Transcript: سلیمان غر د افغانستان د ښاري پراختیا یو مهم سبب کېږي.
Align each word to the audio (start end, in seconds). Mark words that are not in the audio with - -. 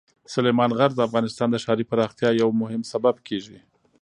سلیمان 0.33 0.71
غر 0.77 0.91
د 0.95 0.99
افغانستان 1.07 1.47
د 1.51 1.57
ښاري 1.63 1.85
پراختیا 1.91 2.29
یو 2.41 2.49
مهم 2.61 2.81
سبب 2.93 3.15
کېږي. 3.27 3.59